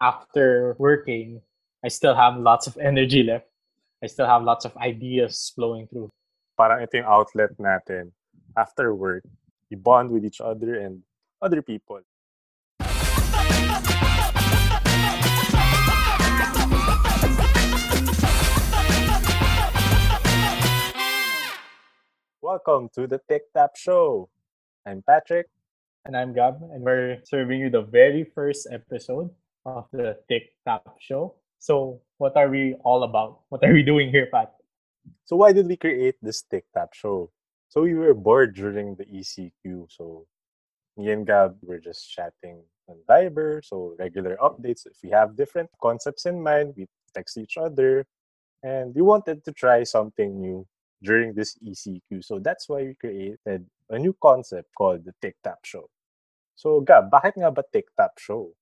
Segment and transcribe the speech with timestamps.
[0.00, 1.42] after working,
[1.84, 3.44] I still have lots of energy left.
[4.02, 6.08] I still have lots of ideas flowing through.
[6.56, 8.08] Parang ito yung outlet natin.
[8.56, 9.28] After work,
[9.68, 11.04] we bond with each other and
[11.44, 12.00] other people.
[22.40, 24.32] Welcome to the Tech Tap Show.
[24.88, 25.52] I'm Patrick.
[26.08, 29.28] And I'm Gab, and we're serving you the very first episode
[29.66, 31.34] of the Tech Tap Show.
[31.58, 33.40] So, what are we all about?
[33.48, 34.54] What are we doing here, Pat?
[35.24, 37.30] So, why did we create this Tech Tap Show?
[37.68, 39.90] So, we were bored during the ECQ.
[39.90, 40.26] So,
[40.96, 43.64] me and Gab were just chatting on Viber.
[43.64, 44.86] So, regular updates.
[44.86, 48.06] If we have different concepts in mind, we text each other.
[48.62, 50.66] And we wanted to try something new
[51.02, 52.24] during this ECQ.
[52.24, 55.88] So that's why we created a new concept called the Tic Tap Show.
[56.56, 58.52] So Gab, bakit nga ba Tic Tap Show?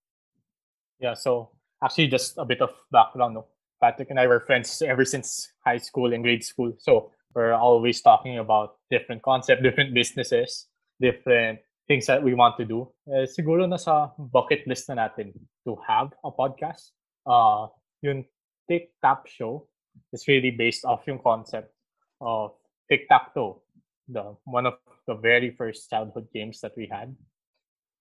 [1.00, 1.50] Yeah, so
[1.82, 3.34] actually just a bit of background.
[3.34, 3.46] No?
[3.80, 6.72] Patrick and I were friends ever since high school and grade school.
[6.78, 10.66] So we're always talking about different concepts, different businesses,
[11.00, 12.90] different things that we want to do.
[13.06, 15.32] Eh, siguro nasa bucket list na natin
[15.64, 16.92] to have a podcast.
[17.24, 17.70] Uh,
[18.02, 18.24] yung
[18.68, 19.68] Tic Tap Show
[20.12, 21.72] is really based off yung concept
[22.20, 22.52] of
[22.90, 23.62] tic tac toe,
[24.08, 24.74] the one of
[25.06, 27.14] the very first childhood games that we had.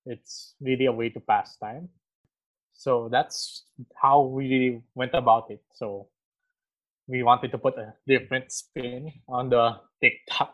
[0.05, 1.89] It's really a way to pass time.
[2.77, 5.61] So that's how we went about it.
[5.73, 6.07] So
[7.07, 10.53] we wanted to put a different spin on the tic tac.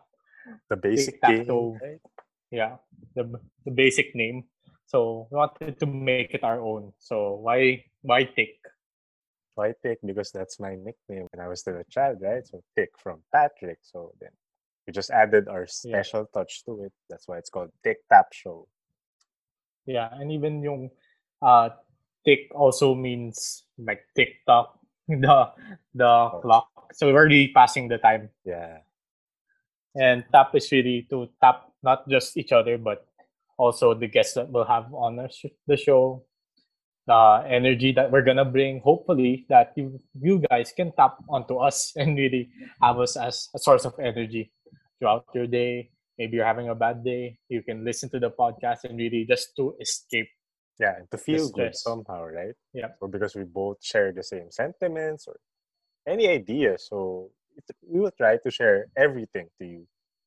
[0.70, 1.48] The basic game,
[1.80, 2.02] right?
[2.52, 2.76] Yeah,
[3.16, 3.32] the
[3.64, 4.44] the basic name.
[4.88, 6.92] So we wanted to make it our own.
[7.00, 8.60] So why why tic?
[9.56, 10.00] Why Tick?
[10.04, 12.46] Because that's my nickname when I was still a child, right?
[12.46, 13.80] So Tick from Patrick.
[13.82, 14.32] So then
[14.88, 16.34] we just added our special yeah.
[16.34, 16.94] touch to it.
[17.10, 18.68] That's why it's called Tick Tap Show.
[19.86, 20.90] Yeah, and even yung
[21.42, 21.70] uh,
[22.26, 25.50] tick also means like tick tock, the
[25.94, 26.40] the oh.
[26.42, 26.70] clock.
[26.94, 28.30] So we're really passing the time.
[28.46, 28.80] Yeah.
[29.96, 33.06] And tap is really to tap not just each other but
[33.58, 35.20] also the guests that we'll have on
[35.68, 36.24] the show
[37.06, 41.92] the energy that we're gonna bring hopefully that you you guys can tap onto us
[41.98, 42.50] and really
[42.82, 44.52] have us as a source of energy
[44.98, 48.86] throughout your day maybe you're having a bad day you can listen to the podcast
[48.86, 50.30] and really just to escape
[50.80, 52.56] yeah to feel good somehow right?
[52.74, 52.98] Yeah.
[53.02, 55.38] Or because we both share the same sentiments or
[56.08, 57.30] any ideas so
[57.86, 59.84] we will try to share everything to you.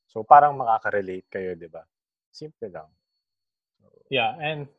[0.06, 1.82] So parang makaka-relate kayo di ba?
[2.30, 2.88] Simple lang.
[4.08, 4.70] Yeah and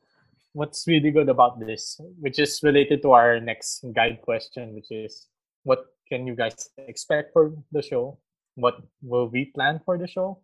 [0.57, 5.27] what's really good about this, which is related to our next guide question, which is
[5.63, 6.55] what can you guys
[6.87, 8.17] expect for the show?
[8.55, 10.39] What will we plan for the show?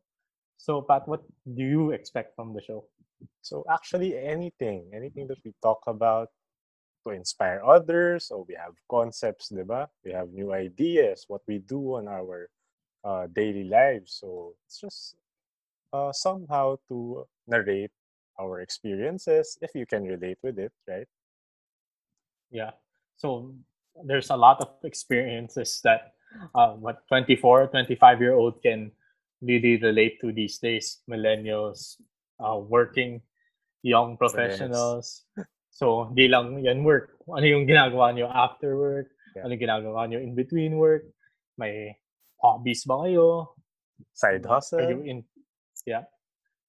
[0.57, 2.85] So, Pat, what do you expect from the show?
[3.41, 6.29] So, actually, anything, anything that we talk about
[7.05, 8.27] to inspire others.
[8.27, 9.87] So, we have concepts, diba?
[10.03, 12.49] We have new ideas, what we do on our
[13.03, 14.17] uh, daily lives.
[14.19, 15.15] So, it's just
[15.93, 17.91] uh, somehow to narrate
[18.39, 21.07] our experiences if you can relate with it, right?
[22.51, 22.71] Yeah.
[23.17, 23.53] So
[24.03, 26.13] there's a lot of experiences that
[26.55, 28.91] uh, what 24, 25 year old can
[29.41, 31.01] really relate to these days.
[31.09, 31.97] Millennials,
[32.39, 33.21] uh, working,
[33.81, 35.25] young professionals.
[35.37, 35.45] Yes.
[35.73, 37.17] So, di lang yan work.
[37.25, 39.09] Ano yung ginagawa nyo after work?
[39.35, 39.49] Yeah.
[39.49, 41.09] Ano yung ginagawa nyo in between work?
[41.57, 41.97] May
[42.37, 43.57] hobbies ba kayo?
[44.13, 44.85] Side hustle?
[44.85, 45.25] Are you in,
[45.89, 46.05] yeah.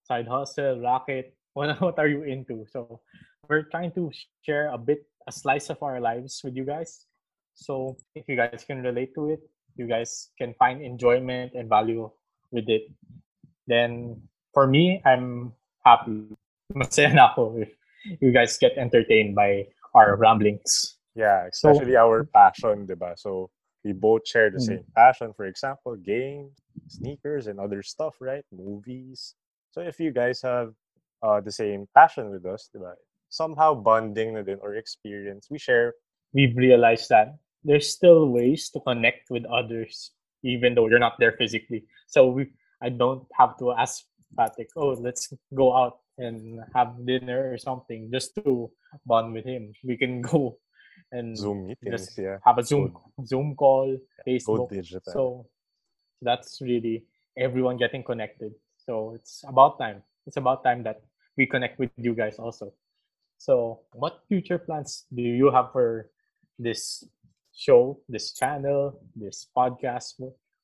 [0.09, 3.01] Side hustle, racket, what, what are you into so
[3.49, 4.11] we're trying to
[4.43, 7.07] share a bit a slice of our lives with you guys
[7.55, 9.41] so if you guys can relate to it
[9.77, 12.11] you guys can find enjoyment and value
[12.51, 12.83] with it
[13.67, 14.21] then
[14.55, 15.53] for me i'm
[15.85, 16.31] happy
[16.73, 17.75] masaya na ako if
[18.23, 23.51] you guys get entertained by our ramblings yeah especially so, our passion diba so
[23.85, 24.81] we both share the mm-hmm.
[24.81, 26.57] same passion for example games
[26.89, 29.37] sneakers and other stuff right movies
[29.75, 30.71] so if you guys have
[31.25, 32.93] uh, the same passion with us, diba?
[33.33, 35.99] Somehow bonding na din or experience we share.
[36.31, 37.35] We've realized that
[37.65, 40.13] there's still ways to connect with others
[40.45, 41.89] even though you're not there physically.
[42.07, 42.53] So we
[42.85, 44.05] I don't have to ask
[44.37, 48.71] Patrick, oh, let's go out and have dinner or something just to
[49.07, 49.73] bond with him.
[49.83, 50.59] We can go
[51.13, 52.39] and Zoom meetings, just yeah.
[52.45, 54.71] have a Zoom go, Zoom call, Facebook.
[55.05, 55.47] So
[56.23, 57.05] that's really
[57.37, 58.53] everyone getting connected.
[58.79, 60.03] So it's about time.
[60.27, 61.03] It's about time that
[61.37, 62.73] we connect with you guys also.
[63.39, 66.11] So, what future plans do you have for
[66.59, 67.05] this
[67.55, 70.15] show, this channel, this podcast?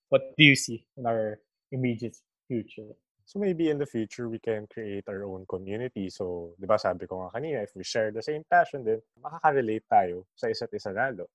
[0.09, 1.41] What do you see in our
[1.73, 2.17] immediate
[2.49, 2.97] future?
[3.31, 6.11] So maybe in the future, we can create our own community.
[6.11, 9.87] So, di ba sabi ko nga kanina, if we share the same passion, then makaka-relate
[9.87, 11.31] tayo sa isa't isa lalo.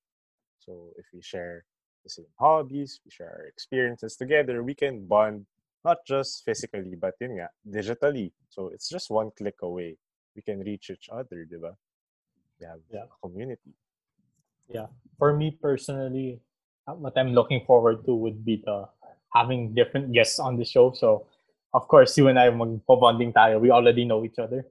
[0.60, 1.64] So, if we share
[2.04, 5.48] the same hobbies, we share our experiences together, we can bond
[5.88, 8.36] not just physically, but yun nga, digitally.
[8.52, 9.96] So, it's just one click away.
[10.36, 11.80] We can reach each other, di ba?
[12.60, 13.08] We have Yeah.
[13.08, 13.72] a community.
[14.68, 14.92] Yeah.
[15.16, 16.44] For me personally,
[16.84, 18.92] what I'm looking forward to would be the
[19.32, 20.92] having different guests on the show.
[20.92, 21.32] So,
[21.76, 23.60] of course, you and I magpo-bonding tayo.
[23.60, 24.64] We already know each other.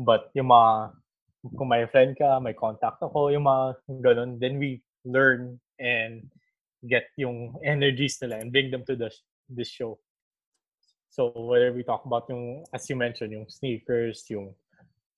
[0.00, 0.96] But yung mga,
[1.52, 6.24] kung may friend ka, may contact ako, yung mga ganun, then we learn and
[6.88, 9.12] get yung energies nila and bring them to the
[9.52, 10.00] this show.
[11.12, 14.56] So whether we talk about yung, as you mentioned, yung sneakers, yung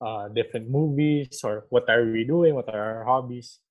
[0.03, 3.63] uh, different movies, or what are we doing, what are our hobbies,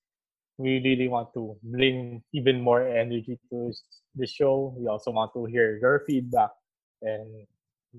[0.57, 3.75] we really want to bring even more energy to
[4.17, 4.73] the show.
[4.79, 6.57] We also want to hear your feedback
[7.03, 7.47] and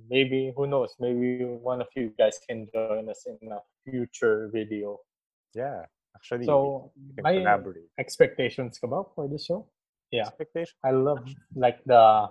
[0.10, 5.00] maybe who knows maybe one of you guys can join us in a future video
[5.54, 5.86] Yeah.
[6.16, 6.90] Actually, so
[7.22, 7.90] my collaborate.
[8.00, 9.66] expectations ba for the show
[10.14, 10.30] yeah.
[10.30, 10.74] Expectation.
[10.86, 11.22] i love
[11.58, 12.30] like the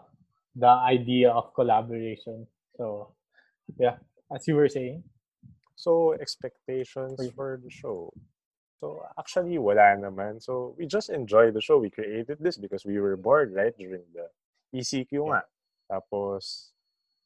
[0.55, 2.47] the idea of collaboration
[2.79, 3.11] so
[3.79, 3.97] yeah
[4.35, 5.03] as you were saying
[5.83, 8.15] So, expectations For for the show.
[8.79, 10.39] So, actually, wala naman.
[10.39, 11.83] So, we just enjoy the show.
[11.83, 13.75] We created this because we were bored, right?
[13.75, 14.31] During the
[14.71, 15.43] ECQ nga.
[15.93, 16.73] Tapos,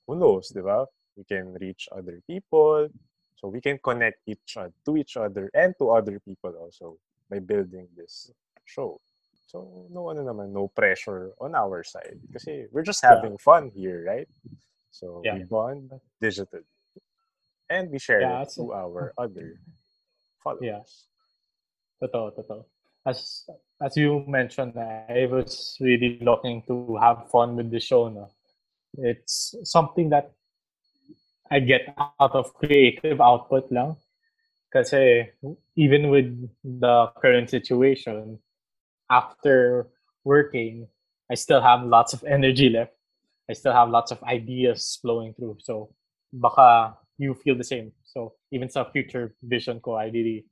[0.07, 0.83] who knows, di ba?
[1.15, 2.91] We can reach other people.
[3.39, 6.99] So, we can connect each other to each other and to other people also
[7.31, 8.33] by building this
[8.67, 8.99] show.
[9.47, 12.19] So, no ano naman, no pressure on our side.
[12.35, 13.15] Kasi we're just Yeah.
[13.15, 14.27] having fun here, right?
[14.91, 15.39] So, Yeah.
[15.39, 16.67] we bond digitally.
[17.71, 19.61] And we share Yeah, it to our other
[20.43, 21.07] followers.
[22.03, 22.65] Totoo, totoo.
[23.07, 23.47] As
[23.81, 28.09] as you mentioned, I was really looking to have fun with the show.
[28.09, 28.27] No?
[28.99, 30.33] It's something that
[31.51, 33.97] I get out of creative output lang.
[34.73, 35.31] Kasi
[35.77, 36.29] even with
[36.65, 38.39] the current situation,
[39.11, 39.89] after
[40.25, 40.89] working,
[41.31, 42.93] I still have lots of energy left.
[43.49, 45.59] I still have lots of ideas flowing through.
[45.63, 45.95] So
[46.33, 47.93] baka you feel the same.
[48.05, 50.47] So even sa future vision ko, I really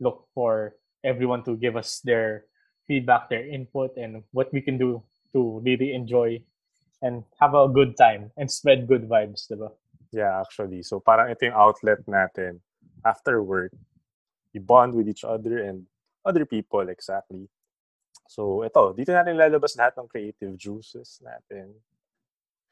[0.00, 0.74] look for
[1.04, 2.44] everyone to give us their
[2.86, 5.02] feedback, their input, and what we can do
[5.32, 6.42] to really enjoy
[7.02, 9.72] and have a good time and spread good vibes, diba?
[10.12, 10.82] Yeah, actually.
[10.82, 12.60] So parang ito yung outlet natin.
[13.04, 13.72] After work,
[14.52, 15.88] we bond with each other and
[16.24, 17.48] other people, exactly.
[18.28, 21.72] So ito, dito natin lalabas lahat ng creative juices natin.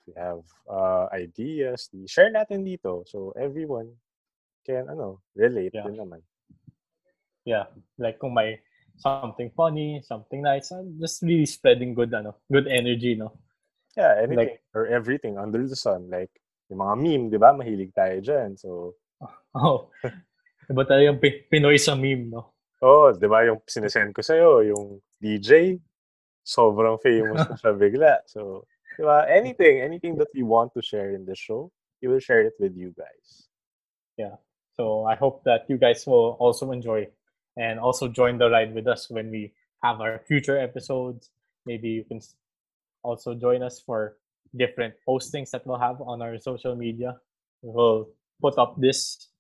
[0.05, 3.05] We have uh, ideas, di share natin dito.
[3.09, 3.97] So everyone
[4.65, 5.89] can ano, relate Yeah.
[5.89, 6.21] din naman.
[7.49, 7.67] Yeah,
[7.97, 8.61] like kung may
[9.01, 13.33] something funny, something nice, and just really spreading good, ano, good energy, no?
[13.99, 16.07] Yeah, anything Like- or everything under the sun.
[16.07, 16.31] Like,
[16.71, 17.51] yung mga meme, di ba?
[17.51, 18.55] Mahilig tayo dyan.
[18.55, 18.95] So,
[19.59, 19.91] Oh,
[20.71, 22.55] iba tayo yung Pi- Pinoy sa meme, no?
[22.79, 25.75] oh, di ba yung sinesend ko sa'yo, yung DJ,
[26.47, 28.23] sobrang famous na siya bigla.
[28.31, 28.63] So,
[28.95, 29.27] di ba?
[29.27, 32.79] Anything, anything that we want to share in the show, we will share it with
[32.79, 33.51] you guys.
[34.15, 34.39] Yeah.
[34.79, 37.11] So I hope that you guys will also enjoy
[37.59, 39.51] and also join the ride with us when we
[39.83, 41.35] have our future episodes.
[41.67, 42.23] Maybe you can
[43.09, 44.21] also join us for
[44.53, 47.17] different postings that we'll have on our social media.
[47.65, 48.13] We'll
[48.45, 49.33] put up this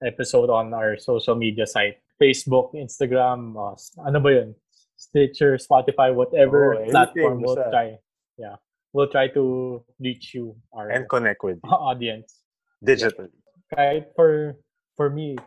[0.00, 2.00] episode on our social media site.
[2.20, 4.50] Facebook, Instagram, uh, ano ba yun?
[4.96, 7.96] Stitcher, Spotify, whatever Oh, platform we'll try.
[8.36, 8.56] Yeah.
[8.92, 12.42] We'll try to reach you, our And connect with you audience
[12.84, 13.32] digitally.
[13.70, 14.58] kahit for
[14.98, 15.38] for me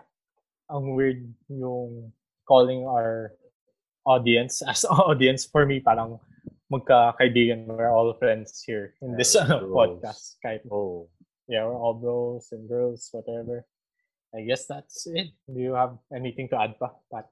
[0.72, 2.10] ang weird yung
[2.48, 3.36] calling our
[4.08, 6.18] audience as audience for me parang
[6.72, 9.50] magkakaibigan we're all friends here in this bros.
[9.50, 11.10] Uh, podcast kahit Oh,
[11.48, 13.66] yeah we're all bros and girls whatever
[14.34, 17.28] I guess that's it do you have anything to add pa Pat?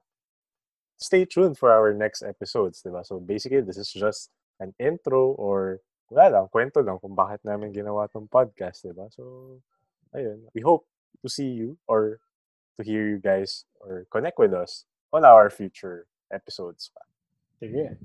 [1.02, 3.02] stay tuned for our next episodes, di ba?
[3.02, 4.30] So, basically, this is just
[4.62, 9.10] an intro or wala lang, kwento lang kung bakit namin ginawa tong podcast, di ba?
[9.10, 9.58] So,
[10.14, 10.46] ayun.
[10.54, 10.86] We hope
[11.20, 12.22] to see you or
[12.78, 16.88] to hear you guys or connect with us on our future episodes.
[16.94, 17.02] Pa.
[17.58, 17.98] sige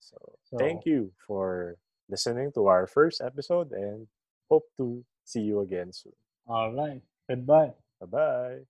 [0.00, 0.16] So,
[0.54, 1.76] So- thank you for
[2.08, 4.06] listening to our first episode and
[4.50, 6.14] hope to see you again soon.
[6.46, 8.66] all right goodbye Bye-bye.